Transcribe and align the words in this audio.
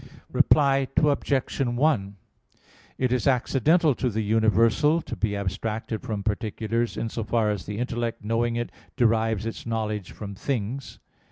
Reply 0.31 0.87
Obj. 0.97 1.59
1: 1.61 2.15
It 2.97 3.11
is 3.13 3.27
accidental 3.27 3.93
to 3.93 4.09
the 4.09 4.23
universal 4.23 4.99
to 4.99 5.15
be 5.15 5.35
abstracted 5.35 6.01
from 6.01 6.23
particulars, 6.23 6.97
in 6.97 7.07
so 7.07 7.23
far 7.23 7.51
as 7.51 7.67
the 7.67 7.77
intellect 7.77 8.23
knowing 8.23 8.55
it 8.55 8.71
derives 8.97 9.45
its 9.45 9.63
knowledge 9.67 10.11
from 10.11 10.33
things. 10.33 10.97